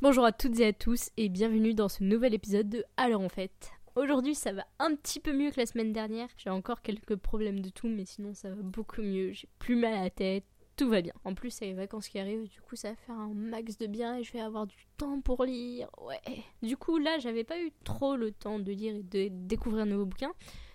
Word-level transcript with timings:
Bonjour 0.00 0.24
à 0.24 0.32
toutes 0.32 0.60
et 0.60 0.66
à 0.66 0.72
tous 0.72 1.10
et 1.16 1.28
bienvenue 1.28 1.74
dans 1.74 1.88
ce 1.88 2.04
nouvel 2.04 2.32
épisode 2.32 2.68
de 2.68 2.84
Alors 2.96 3.22
en 3.22 3.28
fait. 3.28 3.72
Aujourd'hui 3.96 4.36
ça 4.36 4.52
va 4.52 4.64
un 4.78 4.94
petit 4.94 5.18
peu 5.18 5.32
mieux 5.32 5.50
que 5.50 5.58
la 5.58 5.66
semaine 5.66 5.92
dernière. 5.92 6.28
J'ai 6.36 6.50
encore 6.50 6.80
quelques 6.82 7.16
problèmes 7.16 7.58
de 7.58 7.70
tout 7.70 7.88
mais 7.88 8.04
sinon 8.04 8.34
ça 8.34 8.50
va 8.50 8.62
beaucoup 8.62 9.02
mieux. 9.02 9.32
J'ai 9.32 9.48
plus 9.58 9.74
mal 9.74 9.94
à 9.94 10.02
la 10.02 10.10
tête. 10.10 10.44
Tout 10.76 10.88
va 10.88 11.02
bien. 11.02 11.12
En 11.24 11.34
plus, 11.34 11.50
c'est 11.50 11.66
les 11.66 11.74
vacances 11.74 12.08
qui 12.08 12.18
arrivent, 12.18 12.48
du 12.48 12.60
coup, 12.60 12.74
ça 12.74 12.90
va 12.90 12.96
faire 12.96 13.14
un 13.14 13.32
max 13.32 13.78
de 13.78 13.86
bien 13.86 14.16
et 14.16 14.24
je 14.24 14.32
vais 14.32 14.40
avoir 14.40 14.66
du 14.66 14.88
temps 14.96 15.20
pour 15.20 15.44
lire. 15.44 15.88
Ouais. 16.02 16.42
Du 16.62 16.76
coup, 16.76 16.98
là, 16.98 17.20
j'avais 17.20 17.44
pas 17.44 17.60
eu 17.60 17.70
trop 17.84 18.16
le 18.16 18.32
temps 18.32 18.58
de 18.58 18.72
lire 18.72 18.96
et 18.96 19.04
de 19.04 19.28
découvrir 19.30 19.84
un 19.84 19.86
nouveau 19.86 20.04
bouquin. 20.04 20.32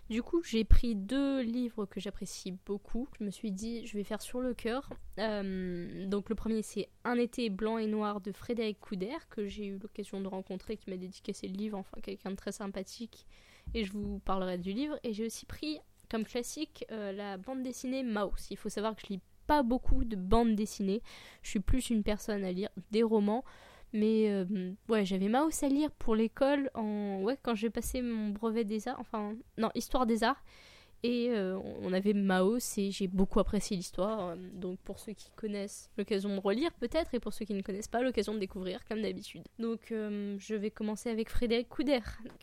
Du 0.09 0.23
coup, 0.23 0.41
j'ai 0.41 0.63
pris 0.63 0.95
deux 0.95 1.41
livres 1.41 1.85
que 1.85 1.99
j'apprécie 1.99 2.57
beaucoup. 2.65 3.07
Je 3.19 3.23
me 3.23 3.29
suis 3.29 3.51
dit, 3.51 3.85
je 3.85 3.95
vais 3.95 4.03
faire 4.03 4.23
sur 4.23 4.39
le 4.39 4.55
cœur. 4.55 4.89
Euh, 5.19 6.07
donc, 6.07 6.29
le 6.29 6.35
premier, 6.35 6.63
c'est 6.63 6.89
Un 7.03 7.15
été 7.15 7.51
blanc 7.51 7.77
et 7.77 7.85
noir 7.85 8.19
de 8.19 8.31
Frédéric 8.31 8.79
Couder, 8.79 9.17
que 9.29 9.47
j'ai 9.47 9.67
eu 9.67 9.77
l'occasion 9.77 10.19
de 10.19 10.27
rencontrer, 10.27 10.77
qui 10.77 10.89
m'a 10.89 10.97
dédicacé 10.97 11.47
le 11.47 11.53
livre, 11.53 11.77
enfin, 11.77 11.97
quelqu'un 12.01 12.31
de 12.31 12.35
très 12.35 12.51
sympathique. 12.51 13.27
Et 13.75 13.83
je 13.83 13.91
vous 13.93 14.17
parlerai 14.19 14.57
du 14.57 14.73
livre. 14.73 14.97
Et 15.03 15.13
j'ai 15.13 15.27
aussi 15.27 15.45
pris, 15.45 15.79
comme 16.09 16.23
classique, 16.23 16.85
euh, 16.91 17.11
la 17.11 17.37
bande 17.37 17.61
dessinée 17.61 18.01
Mouse. 18.01 18.47
Il 18.49 18.57
faut 18.57 18.69
savoir 18.69 18.95
que 18.95 19.03
je 19.03 19.13
lis 19.13 19.21
pas 19.45 19.61
beaucoup 19.61 20.05
de 20.05 20.15
bandes 20.15 20.55
dessinées. 20.55 21.03
Je 21.43 21.49
suis 21.49 21.59
plus 21.59 21.91
une 21.91 22.01
personne 22.01 22.43
à 22.43 22.51
lire 22.51 22.69
des 22.89 23.03
romans. 23.03 23.45
Mais 23.93 24.29
euh, 24.29 24.45
ouais, 24.87 25.05
j'avais 25.05 25.29
Maus 25.29 25.63
à 25.63 25.67
lire 25.67 25.91
pour 25.91 26.15
l'école 26.15 26.69
en 26.75 27.21
ouais 27.23 27.37
quand 27.41 27.55
j'ai 27.55 27.69
passé 27.69 28.01
mon 28.01 28.29
brevet 28.29 28.63
des 28.63 28.87
arts, 28.87 28.99
enfin 28.99 29.33
non 29.57 29.69
histoire 29.75 30.05
des 30.05 30.23
arts. 30.23 30.43
Et 31.03 31.29
euh, 31.29 31.57
on 31.81 31.93
avait 31.93 32.13
Mao, 32.13 32.57
et 32.77 32.91
j'ai 32.91 33.07
beaucoup 33.07 33.39
apprécié 33.39 33.77
l'histoire. 33.77 34.29
Euh, 34.29 34.35
donc 34.53 34.79
pour 34.79 34.99
ceux 34.99 35.13
qui 35.13 35.29
connaissent, 35.35 35.89
l'occasion 35.97 36.35
de 36.35 36.39
relire 36.39 36.73
peut-être, 36.73 37.13
et 37.13 37.19
pour 37.19 37.33
ceux 37.33 37.45
qui 37.45 37.53
ne 37.53 37.61
connaissent 37.61 37.87
pas, 37.87 38.01
l'occasion 38.01 38.33
de 38.33 38.39
découvrir 38.39 38.83
comme 38.85 39.01
d'habitude. 39.01 39.43
Donc 39.59 39.91
euh, 39.91 40.35
je 40.39 40.55
vais 40.55 40.71
commencer 40.71 41.09
avec 41.09 41.29
Frédéric 41.29 41.69
Couder. 41.69 41.99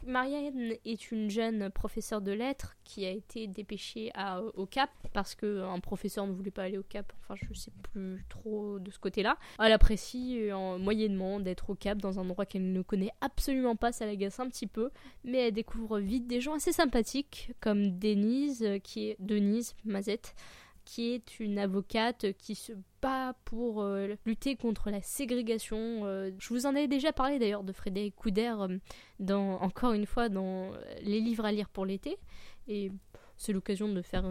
Marianne 0.07 0.75
est 0.85 1.11
une 1.11 1.29
jeune 1.29 1.71
professeure 1.71 2.23
de 2.23 2.33
lettres 2.33 2.77
qui 2.85 3.05
a 3.05 3.11
été 3.11 3.47
dépêchée 3.47 4.13
au 4.55 4.65
Cap 4.67 4.91
parce 5.13 5.35
qu'un 5.35 5.81
professeur 5.81 6.27
ne 6.27 6.33
voulait 6.33 6.51
pas 6.51 6.63
aller 6.63 6.79
au 6.79 6.83
Cap. 6.83 7.13
Enfin, 7.21 7.35
je 7.37 7.59
sais 7.59 7.73
plus 7.93 8.25
trop 8.29 8.79
de 8.79 8.91
ce 8.91 8.99
côté-là. 8.99 9.37
Elle 9.59 9.73
apprécie 9.73 10.49
moyennement 10.79 11.41
d'être 11.41 11.71
au 11.71 11.75
Cap 11.75 11.99
dans 11.99 12.19
un 12.19 12.23
endroit 12.23 12.47
qu'elle 12.47 12.73
ne 12.73 12.83
connaît 12.83 13.13
absolument 13.21 13.77
pas. 13.77 13.93
Ça 13.93 14.07
l'agace 14.07 14.41
un 14.41 14.49
petit 14.49 14.67
peu, 14.67 14.91
mais 15.25 15.49
elle 15.49 15.53
découvre 15.53 15.99
vite 15.99 16.27
des 16.27 16.41
gens 16.41 16.55
assez 16.55 16.73
sympathiques 16.73 17.53
comme 17.61 17.99
Denis 17.99 18.46
euh, 18.63 18.79
qui 18.79 19.09
est 19.09 19.17
Denise 19.19 19.75
Mazette, 19.85 20.35
qui 20.85 21.13
est 21.13 21.41
une 21.41 21.59
avocate 21.59 22.33
qui 22.39 22.55
se 22.55 22.73
bat 23.03 23.35
pour 23.45 23.83
euh, 23.83 24.15
lutter 24.25 24.57
contre 24.57 24.91
la 24.91 25.03
ségrégation. 25.03 26.05
Euh, 26.05 26.31
je 26.39 26.49
vous 26.49 26.67
en 26.67 26.71
avais 26.71 26.89
déjà 26.89 27.13
parlé 27.13 27.39
d'ailleurs 27.39 27.65
de 27.65 27.73
Frédéric 27.73 28.15
Couder, 28.15 28.55
dans, 29.19 29.61
encore 29.61 29.93
une 29.93 30.07
fois, 30.07 30.29
dans 30.29 30.71
les 31.03 31.21
livres 31.21 31.45
à 31.45 31.53
lire 31.53 31.69
pour 31.69 31.87
l'été. 31.87 32.19
Et 32.69 32.91
c'est 33.37 33.53
l'occasion 33.53 33.89
de 33.89 34.03
faire 34.03 34.25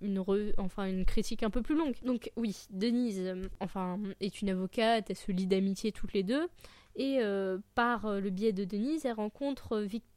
une, 0.00 0.24
enfin, 0.58 0.86
une 0.86 1.04
critique 1.04 1.42
un 1.42 1.50
peu 1.50 1.62
plus 1.62 1.76
longue. 1.76 1.94
Donc 2.04 2.30
oui, 2.36 2.66
Denise 2.70 3.34
enfin, 3.60 4.00
est 4.20 4.40
une 4.40 4.50
avocate, 4.50 5.10
elle 5.10 5.16
se 5.16 5.30
lie 5.30 5.46
d'amitié 5.46 5.92
toutes 5.92 6.12
les 6.12 6.22
deux. 6.22 6.48
Et 6.96 7.20
par 7.74 8.20
le 8.20 8.28
biais 8.30 8.52
de 8.52 8.64
Denise, 8.64 9.06
elle 9.06 9.14
rencontre 9.14 9.78
Victor 9.78 10.11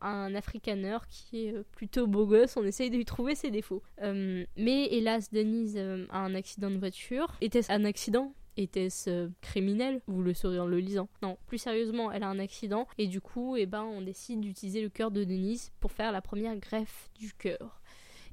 Un 0.00 0.34
africaner 0.34 0.98
qui 1.08 1.46
est 1.46 1.54
euh, 1.54 1.64
plutôt 1.72 2.06
beau 2.06 2.26
gosse, 2.26 2.56
on 2.56 2.64
essaye 2.64 2.90
de 2.90 2.96
lui 2.96 3.04
trouver 3.04 3.34
ses 3.34 3.50
défauts. 3.50 3.82
Euh, 4.02 4.44
mais 4.56 4.86
hélas, 4.86 5.30
Denise 5.30 5.76
euh, 5.76 6.06
a 6.10 6.18
un 6.18 6.34
accident 6.34 6.70
de 6.70 6.78
voiture. 6.78 7.34
Était-ce 7.40 7.70
un 7.70 7.84
accident? 7.84 8.34
Était-ce 8.56 9.30
criminel? 9.40 10.00
Vous 10.06 10.22
le 10.22 10.32
saurez 10.32 10.60
en 10.60 10.66
le 10.66 10.78
lisant. 10.78 11.08
Non, 11.22 11.36
plus 11.46 11.58
sérieusement, 11.58 12.10
elle 12.12 12.22
a 12.22 12.28
un 12.28 12.38
accident 12.38 12.86
et 12.98 13.06
du 13.06 13.20
coup, 13.20 13.56
eh 13.56 13.66
ben, 13.66 13.82
on 13.82 14.00
décide 14.00 14.40
d'utiliser 14.40 14.80
le 14.80 14.88
cœur 14.88 15.10
de 15.10 15.24
Denise 15.24 15.72
pour 15.80 15.92
faire 15.92 16.12
la 16.12 16.22
première 16.22 16.56
greffe 16.56 17.10
du 17.18 17.32
cœur. 17.32 17.82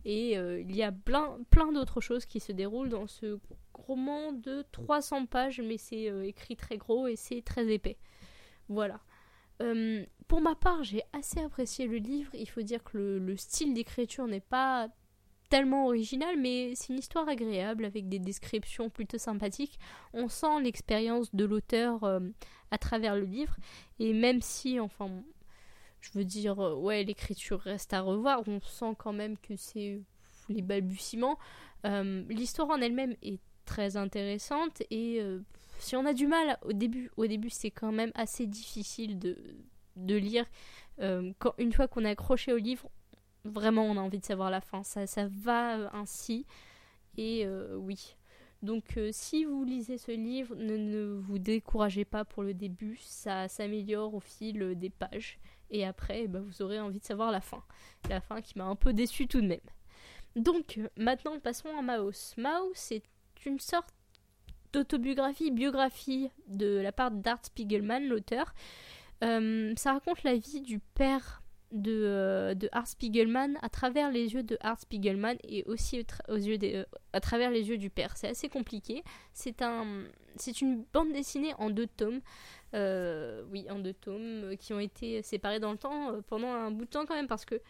Et 0.06 0.34
il 0.34 0.76
y 0.76 0.82
a 0.82 0.92
plein, 0.92 1.38
plein 1.52 1.72
d'autres 1.72 2.02
choses 2.02 2.26
qui 2.26 2.40
se 2.40 2.52
déroulent 2.52 2.90
dans 2.90 3.06
ce 3.06 3.38
roman 3.74 4.32
de 4.32 4.64
300 4.72 5.28
pages, 5.28 5.62
mais 5.62 5.78
c'est 5.78 6.06
écrit 6.28 6.56
très 6.56 6.78
gros 6.78 7.08
et 7.08 7.16
c'est 7.16 7.44
très 7.44 7.72
épais. 7.72 7.98
Voilà. 8.68 9.00
Euh, 9.62 10.06
pour 10.28 10.42
ma 10.42 10.56
part, 10.56 10.84
j'ai 10.84 11.04
assez 11.14 11.40
apprécié 11.40 11.88
le 11.88 11.98
livre. 11.98 12.32
Il 12.34 12.50
faut 12.50 12.62
dire 12.62 12.84
que 12.84 12.98
le, 12.98 13.36
style 13.38 13.74
d'écriture 13.74 14.28
n'est 14.28 14.40
pas 14.40 14.90
tellement 15.50 15.88
original, 15.88 16.38
mais 16.38 16.74
c'est 16.76 16.94
une 16.94 17.00
histoire 17.00 17.28
agréable 17.28 17.84
avec 17.84 18.08
des 18.08 18.20
descriptions 18.20 18.90
plutôt 18.90 19.18
sympathiques. 19.18 19.78
On 20.14 20.30
sent 20.30 20.62
l'expérience 20.62 21.36
de 21.36 21.44
l'auteur 21.44 22.04
euh, 22.04 22.22
à 22.72 22.78
travers 22.78 23.16
le 23.16 23.26
livre, 23.26 23.58
et 24.00 24.14
même 24.14 24.42
si, 24.42 24.80
enfin, 24.80 25.10
je 26.00 26.12
veux 26.14 26.24
dire, 26.24 26.60
euh, 26.60 26.76
ouais, 26.76 27.04
l'écriture 27.04 27.60
reste 27.60 27.94
à 27.94 28.02
revoir, 28.02 28.42
on 28.48 28.62
sent 28.62 28.96
quand 28.98 29.14
même 29.14 29.38
que 29.38 29.56
c'est 29.58 30.02
les 30.50 30.62
balbutiements. 30.62 31.38
L'histoire 31.84 32.70
en 32.70 32.80
elle-même 32.80 33.16
est 33.24 33.40
très 33.66 33.98
intéressante 33.98 34.84
et 34.92 35.20
si 35.82 35.96
on 35.96 36.06
a 36.06 36.14
du 36.14 36.28
mal 36.28 36.58
au 36.62 36.74
début, 36.74 37.12
au 37.18 37.26
début 37.28 37.50
c'est 37.50 37.72
quand 37.72 37.92
même 37.92 38.12
assez 38.16 38.46
difficile 38.46 39.20
de, 39.20 39.36
lire. 40.16 40.46
Euh, 41.00 41.34
une 41.58 41.74
fois 41.74 41.88
qu'on 41.88 42.06
est 42.06 42.10
accroché 42.10 42.54
au 42.54 42.58
livre, 42.58 42.90
vraiment 43.44 43.84
on 43.86 43.98
a 43.98 44.02
envie 44.02 44.20
de 44.20 44.26
savoir 44.26 44.50
la 44.50 44.62
fin. 44.62 44.84
Ça, 44.84 45.06
va 45.28 45.78
euh, 45.78 45.90
ainsi. 45.94 46.46
Et 47.18 47.46
euh, 47.46 47.76
oui. 47.76 48.16
Donc 48.62 49.00
si 49.12 49.44
vous 49.44 49.64
lisez 49.64 49.98
ce 49.98 50.12
livre, 50.12 50.56
ne, 50.56 51.20
vous 51.20 51.40
découragez 51.40 52.06
pas 52.06 52.26
pour 52.26 52.44
le 52.44 52.54
début. 52.54 52.98
Ça 53.02 53.48
s'améliore 53.48 54.14
au 54.14 54.20
fil 54.20 54.76
des 54.76 54.92
pages. 54.92 55.40
Et 55.72 55.86
après, 55.86 56.28
bah, 56.28 56.42
vous 56.42 56.62
aurez 56.62 56.80
envie 56.80 57.00
de 57.00 57.06
savoir 57.06 57.32
la 57.32 57.42
fin. 57.42 57.64
La 58.10 58.22
fin 58.22 58.42
qui 58.42 58.58
m'a 58.58 58.66
un 58.66 58.76
peu 58.76 58.94
déçu 58.94 59.28
tout 59.28 59.42
de 59.42 59.48
même. 59.48 59.60
Donc 60.36 60.80
maintenant 60.96 61.40
passons 61.40 61.76
à 61.78 61.82
Maus. 61.82 62.36
Maus 62.38 62.72
c'est 62.76 63.04
une 63.46 63.60
sorte 63.60 63.94
d'autobiographie, 64.74 65.52
biographie 65.52 66.30
de 66.48 66.80
la 66.80 66.92
part 66.92 67.12
d'Art 67.12 67.44
Spiegelman, 67.44 68.08
l'auteur. 68.08 68.54
Euh, 69.24 69.74
ça 69.76 69.94
raconte 69.94 70.24
la 70.24 70.36
vie 70.36 70.62
du 70.62 70.80
père 70.80 71.42
de, 71.72 72.04
euh, 72.04 72.54
de 72.54 72.68
Art 72.72 72.88
Spiegelman 72.88 73.58
à 73.62 73.70
travers 73.70 74.12
les 74.12 74.34
yeux 74.34 74.44
de 74.44 74.58
Art 74.62 74.80
Spiegelman 74.80 75.38
et 75.44 75.64
aussi 75.66 76.06
aux 76.28 76.36
yeux 76.36 76.58
euh, 76.64 76.84
à 77.14 77.20
travers 77.20 77.52
les 77.52 77.70
yeux 77.70 77.78
du 77.78 77.90
père. 77.90 78.18
C'est 78.18 78.30
assez 78.30 78.50
compliqué. 78.50 79.04
C'est 79.34 79.62
un, 79.62 80.04
c'est 80.36 80.62
une 80.62 80.84
bande 80.94 81.14
dessinée 81.14 81.54
en 81.60 81.70
deux 81.70 81.88
tomes. 81.88 82.22
oui, 82.74 83.68
en 83.70 83.80
deux 83.80 83.94
tomes 83.94 84.56
qui 84.60 84.74
ont 84.74 84.80
été 84.80 85.22
séparés 85.22 85.60
dans 85.60 85.72
le 85.72 85.78
temps 85.78 86.22
pendant 86.28 86.52
un 86.52 86.72
bout 86.72 86.86
de 86.86 86.90
temps 86.90 87.06
quand 87.06 87.16
même 87.16 87.28
parce 87.28 87.46
que 87.46 87.62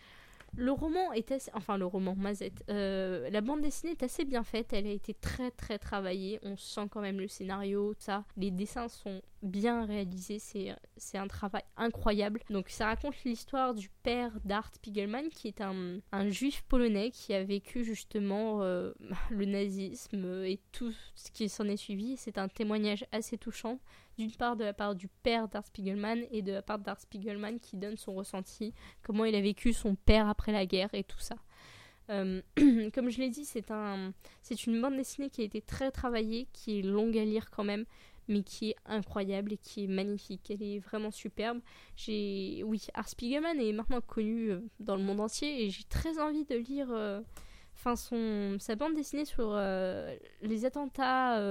le 0.56 0.72
roman 0.72 1.13
est 1.13 1.31
assez... 1.31 1.51
Enfin, 1.53 1.78
le 1.78 1.85
roman, 1.85 2.16
Mazette. 2.16 2.63
Euh, 2.69 3.29
la 3.29 3.41
bande 3.41 3.62
dessinée 3.62 3.91
est 3.91 4.03
assez 4.03 4.25
bien 4.25 4.44
faite. 4.44 4.73
Elle 4.73 4.88
a 4.88 4.91
été 4.91 5.13
très, 5.13 5.51
très 5.51 5.79
travaillée. 5.79 6.39
On 6.44 6.57
sent 6.57 6.88
quand 6.91 7.01
même 7.01 7.19
le 7.19 7.28
scénario, 7.28 7.94
ça. 7.97 8.25
Les 8.38 8.51
dessins 8.51 8.88
sont 8.88 9.22
bien 9.41 9.85
réalisés. 9.85 10.40
C'est 10.97 11.18
un 11.18 11.28
travail 11.28 11.63
incroyable. 11.78 12.41
Donc, 12.50 12.69
ça 12.69 12.88
raconte 12.88 13.24
l'histoire 13.24 13.74
du 13.74 13.90
père 14.03 14.31
d'Art 14.46 14.74
Spiegelman, 14.74 15.29
qui 15.29 15.47
est 15.47 15.62
un, 15.62 16.00
un, 16.12 16.29
juif 16.29 16.63
polonais 16.68 17.12
qui 17.12 17.34
a 17.34 17.44
vécu 17.44 17.84
justement 17.84 18.62
euh, 18.62 18.91
le 19.29 19.46
nazisme 19.46 20.44
et 20.44 20.59
tout 20.72 20.94
ce 21.16 21.31
qui 21.31 21.50
s'en 21.50 21.66
est 21.66 21.78
suivi. 21.78 22.18
C'est 22.18 22.38
un 22.38 22.47
témoignage 22.47 23.06
assez 23.12 23.38
touchant 23.38 23.79
d'une 24.18 24.31
part 24.31 24.56
de 24.56 24.63
la 24.63 24.74
part 24.74 24.96
du 24.96 25.07
père 25.07 25.47
d'Art 25.47 25.66
Spiegelman 25.66 26.25
et 26.31 26.41
de 26.41 26.52
la 26.52 26.62
part 26.62 26.79
d'Art 26.79 27.00
Spiegelman 27.00 27.59
qui 27.59 27.78
donne 27.78 27.97
son 27.97 28.13
ressenti, 28.13 28.73
comment 29.02 29.25
il 29.25 29.35
a 29.35 29.41
vécu 29.41 29.73
son 29.73 29.96
père 29.96 30.28
après 30.28 30.52
la 30.52 30.66
guerre 30.66 30.94
et 30.94 31.03
tout 31.03 31.19
ça. 31.19 31.35
Euh, 32.09 32.41
comme 32.94 33.09
je 33.09 33.19
l'ai 33.19 33.29
dit, 33.29 33.46
c'est 33.46 33.72
un, 33.72 34.13
c'est 34.41 34.66
une 34.66 34.81
bande 34.81 34.96
dessinée 34.96 35.29
qui 35.29 35.41
a 35.41 35.46
été 35.46 35.61
très 35.61 35.91
travaillée, 35.91 36.47
qui 36.53 36.79
est 36.79 36.82
longue 36.82 37.17
à 37.17 37.23
lire 37.23 37.49
quand 37.49 37.64
même, 37.64 37.85
mais 38.31 38.43
qui 38.43 38.69
est 38.69 38.75
incroyable 38.85 39.53
et 39.53 39.57
qui 39.57 39.83
est 39.83 39.87
magnifique. 39.87 40.49
Elle 40.49 40.63
est 40.63 40.79
vraiment 40.79 41.11
superbe. 41.11 41.59
J'ai, 41.95 42.63
oui, 42.66 42.87
Art 42.93 43.09
Spiegelman 43.09 43.59
est 43.59 43.73
maintenant 43.73 44.01
connu 44.01 44.51
euh, 44.51 44.61
dans 44.79 44.95
le 44.95 45.03
monde 45.03 45.19
entier 45.19 45.66
et 45.66 45.69
j'ai 45.69 45.83
très 45.83 46.19
envie 46.19 46.45
de 46.45 46.55
lire. 46.55 46.87
Euh, 46.91 47.22
enfin 47.75 47.95
son, 47.95 48.57
sa 48.59 48.75
bande 48.75 48.95
dessinée 48.95 49.25
sur 49.25 49.51
euh, 49.53 50.16
les 50.41 50.66
attentats 50.66 51.41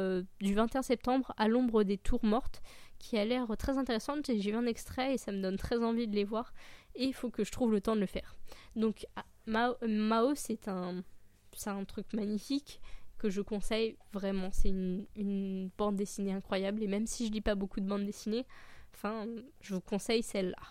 du 0.40 0.54
21 0.54 0.82
septembre 0.82 1.32
à 1.36 1.48
l'ombre 1.48 1.82
des 1.82 1.98
tours 1.98 2.24
mortes, 2.24 2.62
qui 2.98 3.18
a 3.18 3.24
l'air 3.24 3.46
très 3.58 3.78
intéressante. 3.78 4.26
J'ai 4.26 4.50
vu 4.50 4.54
un 4.54 4.66
extrait 4.66 5.14
et 5.14 5.18
ça 5.18 5.32
me 5.32 5.40
donne 5.42 5.56
très 5.56 5.82
envie 5.82 6.08
de 6.08 6.14
les 6.14 6.24
voir. 6.24 6.52
Et 6.94 7.04
il 7.04 7.14
faut 7.14 7.30
que 7.30 7.44
je 7.44 7.52
trouve 7.52 7.72
le 7.72 7.80
temps 7.80 7.94
de 7.94 8.00
le 8.00 8.06
faire. 8.06 8.36
Donc 8.74 9.06
ah, 9.16 9.24
Mao, 9.46 10.34
c'est 10.34 10.68
un, 10.68 11.02
un 11.66 11.84
truc 11.84 12.12
magnifique 12.12 12.80
que 13.20 13.30
je 13.30 13.40
conseille 13.40 13.96
vraiment. 14.12 14.50
C'est 14.52 14.70
une, 14.70 15.70
bande 15.78 15.96
dessinée 15.96 16.32
incroyable. 16.32 16.82
Et 16.82 16.86
même 16.86 17.06
si 17.06 17.26
je 17.26 17.32
lis 17.32 17.40
pas 17.40 17.54
beaucoup 17.54 17.80
de 17.80 17.86
bandes 17.86 18.06
dessinées, 18.06 18.46
enfin, 18.94 19.26
je 19.60 19.74
vous 19.74 19.80
conseille 19.80 20.22
celle-là. 20.22 20.62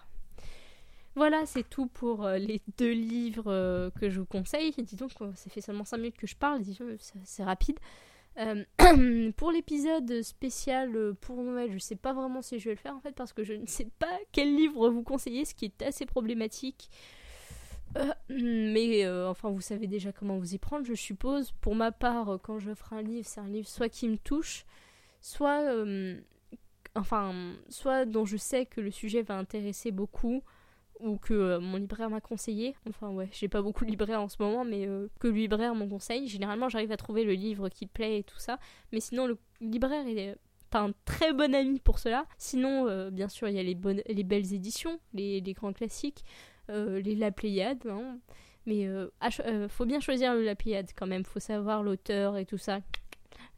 Voilà, 1.15 1.45
c'est 1.45 1.67
tout 1.67 1.87
pour 1.87 2.25
euh, 2.25 2.37
les 2.37 2.61
deux 2.77 2.91
livres 2.91 3.51
euh, 3.51 3.89
que 3.91 4.09
je 4.09 4.19
vous 4.19 4.25
conseille. 4.25 4.71
Dis 4.71 4.95
donc, 4.95 5.11
ça 5.11 5.49
fait 5.49 5.61
seulement 5.61 5.85
5 5.85 5.97
minutes 5.97 6.17
que 6.17 6.27
je 6.27 6.35
parle, 6.35 6.61
c'est 7.23 7.43
rapide. 7.43 7.79
Euh, 8.37 8.63
pour 9.35 9.51
l'épisode 9.51 10.21
spécial 10.21 10.95
euh, 10.95 11.13
pour 11.19 11.43
Noël, 11.43 11.71
je 11.73 11.77
sais 11.77 11.97
pas 11.97 12.13
vraiment 12.13 12.41
si 12.41 12.57
je 12.59 12.65
vais 12.65 12.75
le 12.75 12.79
faire 12.79 12.95
en 12.95 13.01
fait 13.01 13.11
parce 13.11 13.33
que 13.33 13.43
je 13.43 13.53
ne 13.53 13.65
sais 13.65 13.89
pas 13.99 14.17
quel 14.31 14.55
livre 14.55 14.89
vous 14.89 15.03
conseiller, 15.03 15.43
ce 15.45 15.53
qui 15.53 15.65
est 15.65 15.81
assez 15.81 16.05
problématique. 16.05 16.89
Euh, 17.97 18.13
mais 18.29 19.09
enfin, 19.27 19.49
vous 19.49 19.61
savez 19.61 19.87
déjà 19.87 20.11
comment 20.11 20.37
vous 20.37 20.53
y 20.53 20.57
prendre, 20.57 20.85
je 20.85 20.93
suppose. 20.93 21.51
Pour 21.61 21.75
ma 21.75 21.91
part, 21.91 22.39
quand 22.43 22.59
j'offre 22.59 22.93
un 22.93 23.01
livre, 23.01 23.27
c'est 23.27 23.41
un 23.41 23.47
livre 23.47 23.67
soit 23.67 23.89
qui 23.89 24.07
me 24.07 24.17
touche, 24.17 24.65
soit, 25.21 25.63
enfin, 26.95 27.53
soit 27.69 28.05
dont 28.05 28.25
je 28.25 28.37
sais 28.37 28.65
que 28.65 28.81
le 28.81 28.91
sujet 28.91 29.21
va 29.21 29.37
intéresser 29.37 29.91
beaucoup, 29.91 30.43
ou 30.99 31.17
que 31.17 31.33
euh, 31.33 31.59
mon 31.59 31.77
libraire 31.77 32.09
m'a 32.09 32.21
conseillé. 32.21 32.75
Enfin 32.87 33.09
ouais, 33.09 33.29
j'ai 33.31 33.47
pas 33.47 33.61
beaucoup 33.61 33.85
de 33.85 33.89
libraires 33.89 34.21
en 34.21 34.27
ce 34.27 34.37
moment, 34.39 34.65
mais 34.65 34.85
euh, 34.87 35.07
que 35.19 35.27
le 35.27 35.33
libraire 35.33 35.73
m'en 35.75 35.87
conseille. 35.87 36.27
Généralement, 36.27 36.69
j'arrive 36.69 36.91
à 36.91 36.97
trouver 36.97 37.23
le 37.23 37.33
livre 37.33 37.69
qui 37.69 37.85
plaît 37.85 38.19
et 38.19 38.23
tout 38.23 38.37
ça. 38.37 38.59
Mais 38.91 38.99
sinon, 38.99 39.27
le 39.27 39.37
libraire 39.61 40.05
est 40.07 40.37
un 40.73 40.91
très 41.05 41.33
bon 41.33 41.55
ami 41.55 41.79
pour 41.79 41.99
cela. 41.99 42.25
Sinon, 42.37 42.87
euh, 42.87 43.09
bien 43.09 43.29
sûr, 43.29 43.47
il 43.47 43.55
y 43.55 43.59
a 43.59 43.63
les 43.63 44.23
belles 44.23 44.53
éditions, 44.53 44.99
les, 45.13 45.41
grands 45.53 45.73
classiques, 45.73 46.23
les 46.69 47.15
La 47.15 47.31
Pléiade. 47.31 47.85
Hein. 47.87 48.19
Mais 48.65 48.87
faut 49.69 49.85
bien 49.85 49.99
choisir 49.99 50.33
le 50.33 50.43
La 50.43 50.55
Pléiade 50.55 50.91
quand 50.95 51.07
même. 51.07 51.25
Faut 51.25 51.39
savoir 51.39 51.83
l'auteur 51.83 52.37
et 52.37 52.45
tout 52.45 52.57
ça 52.57 52.81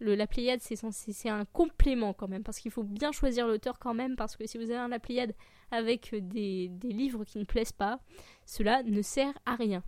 le, 0.02 0.16
la 0.16 0.28
Pléiade, 0.28 0.60
c'est 0.62 1.30
un 1.30 1.46
complément 1.46 2.13
quand 2.13 2.28
même, 2.28 2.44
parce 2.44 2.60
qu'il 2.60 2.72
faut 2.72 2.84
bien 2.84 3.12
choisir 3.12 3.48
l'auteur 3.48 3.80
quand 3.80 3.94
même, 3.94 4.16
parce 4.16 4.36
que 4.36 4.48
si 4.48 4.58
vous 4.58 4.66
avez 4.66 4.78
un 4.78 4.88
la 4.88 5.00
Pléiade 5.00 5.34
avec 5.69 6.13
des, 6.16 6.72
livres 6.84 7.24
qui 7.24 7.38
ne 7.38 7.46
plaisent 7.46 7.72
pas, 7.72 8.00
cela 8.46 8.84
ne 8.84 9.02
sert 9.02 9.34
à 9.46 9.56
rien. 9.56 9.84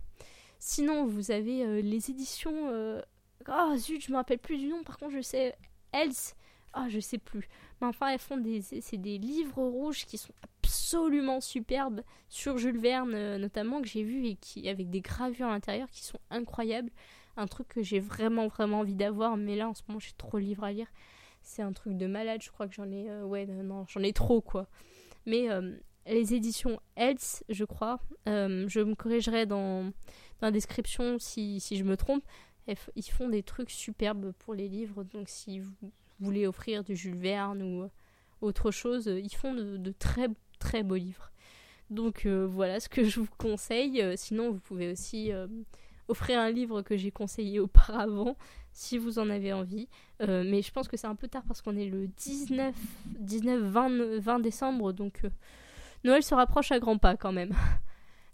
Sinon, 0.58 1.04
vous 1.04 1.30
avez 1.30 1.64
euh, 1.64 1.82
les 1.82 2.10
éditions... 2.10 2.70
Euh, 2.70 3.02
oh 3.48 3.76
zut, 3.76 4.02
je 4.02 4.12
me 4.12 4.16
rappelle 4.16 4.38
plus 4.38 4.56
du 4.56 4.68
nom, 4.68 4.82
par 4.84 4.98
contre 4.98 5.12
je 5.12 5.20
sais... 5.20 5.54
Else 5.92 6.34
Ah, 6.72 6.88
je 6.88 7.00
sais 7.00 7.18
plus. 7.18 7.48
Mais 7.80 7.86
enfin, 7.88 8.08
elles 8.08 8.18
font 8.18 8.38
des... 8.38 8.62
C'est 8.62 8.96
des 8.96 9.18
livres 9.18 9.62
rouges 9.62 10.06
qui 10.06 10.16
sont 10.16 10.32
absolument 10.84 11.40
superbes, 11.40 12.02
sur 12.28 12.58
Jules 12.58 12.78
Verne 12.78 13.14
euh, 13.14 13.38
notamment, 13.38 13.80
que 13.80 13.88
j'ai 13.88 14.02
vu, 14.02 14.26
et 14.26 14.36
qui 14.36 14.68
avec 14.68 14.90
des 14.90 15.00
gravures 15.00 15.46
à 15.46 15.52
l'intérieur 15.52 15.88
qui 15.90 16.04
sont 16.04 16.18
incroyables. 16.30 16.90
Un 17.38 17.46
truc 17.46 17.68
que 17.68 17.82
j'ai 17.82 18.00
vraiment 18.00 18.48
vraiment 18.48 18.80
envie 18.80 18.94
d'avoir 18.94 19.36
mais 19.36 19.56
là 19.56 19.68
en 19.68 19.74
ce 19.74 19.82
moment 19.88 19.98
j'ai 19.98 20.12
trop 20.18 20.38
de 20.38 20.44
livres 20.44 20.64
à 20.64 20.72
lire. 20.72 20.86
C'est 21.42 21.62
un 21.62 21.72
truc 21.72 21.96
de 21.96 22.06
malade 22.06 22.42
je 22.42 22.50
crois 22.50 22.68
que 22.68 22.74
j'en 22.74 22.90
ai 22.92 23.08
euh, 23.10 23.24
ouais 23.24 23.46
non 23.46 23.86
j'en 23.88 24.02
ai 24.02 24.12
trop 24.12 24.42
quoi. 24.42 24.68
Mais 25.24 25.50
euh, 25.50 25.74
les 26.06 26.34
éditions 26.34 26.78
Else 26.96 27.42
je 27.48 27.64
crois 27.64 27.98
je 28.26 28.80
me 28.80 28.94
corrigerai 28.94 29.46
dans, 29.46 29.84
dans 29.84 30.48
la 30.48 30.50
description 30.52 31.18
si, 31.18 31.60
si 31.60 31.76
je 31.76 31.84
me 31.84 31.96
trompe 31.96 32.22
ils 32.94 33.10
font 33.10 33.28
des 33.30 33.42
trucs 33.42 33.70
superbes 33.70 34.32
pour 34.38 34.54
les 34.54 34.68
livres. 34.68 35.02
Donc 35.02 35.28
si 35.28 35.60
vous 35.60 35.72
voulez 36.20 36.46
offrir 36.46 36.84
du 36.84 36.94
Jules 36.94 37.16
Verne 37.16 37.62
ou 37.62 37.88
autre 38.42 38.70
chose 38.70 39.06
ils 39.06 39.34
font 39.34 39.54
de, 39.54 39.76
de 39.78 39.90
très 39.90 40.28
très 40.64 40.82
beaux 40.82 40.96
livres 40.96 41.30
donc 41.90 42.26
voilà 42.26 42.80
ce 42.80 42.88
que 42.88 43.04
je 43.04 43.20
vous 43.20 43.28
conseille 43.38 44.02
sinon 44.16 44.50
vous 44.50 44.58
pouvez 44.58 44.90
aussi 44.90 45.30
offrir 46.08 46.38
un 46.38 46.50
livre 46.50 46.82
que 46.82 46.96
j'ai 46.96 47.10
conseillé 47.10 47.60
auparavant 47.60 48.36
si 48.72 48.98
vous 48.98 49.18
en 49.18 49.30
avez 49.30 49.52
envie. 49.52 49.88
Euh, 50.22 50.44
mais 50.46 50.62
je 50.62 50.72
pense 50.72 50.88
que 50.88 50.96
c'est 50.96 51.06
un 51.06 51.14
peu 51.14 51.28
tard 51.28 51.44
parce 51.46 51.62
qu'on 51.62 51.76
est 51.76 51.88
le 51.88 52.08
19, 52.08 52.74
19 53.06 53.60
20, 53.60 54.18
20 54.18 54.40
décembre, 54.40 54.92
donc 54.92 55.20
euh, 55.24 55.30
Noël 56.02 56.22
se 56.22 56.34
rapproche 56.34 56.72
à 56.72 56.78
grands 56.78 56.98
pas 56.98 57.16
quand 57.16 57.32
même. 57.32 57.54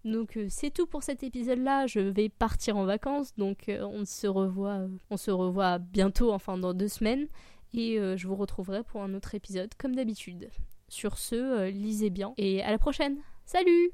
Donc 0.02 0.38
euh, 0.38 0.46
c'est 0.48 0.70
tout 0.70 0.86
pour 0.86 1.02
cet 1.02 1.22
épisode-là. 1.22 1.86
Je 1.86 2.00
vais 2.00 2.30
partir 2.30 2.78
en 2.78 2.86
vacances, 2.86 3.34
donc 3.36 3.66
on 3.68 4.06
se 4.06 4.26
revoit, 4.26 4.86
on 5.10 5.18
se 5.18 5.30
revoit 5.30 5.76
bientôt, 5.76 6.32
enfin 6.32 6.56
dans 6.56 6.72
deux 6.72 6.88
semaines, 6.88 7.26
et 7.74 7.98
je 8.16 8.26
vous 8.26 8.34
retrouverai 8.34 8.82
pour 8.82 9.02
un 9.02 9.12
autre 9.12 9.34
épisode 9.34 9.68
comme 9.76 9.94
d'habitude. 9.94 10.48
Sur 10.90 11.18
ce, 11.18 11.70
lisez 11.70 12.10
bien 12.10 12.34
et 12.36 12.62
à 12.62 12.70
la 12.72 12.78
prochaine. 12.78 13.18
Salut 13.46 13.92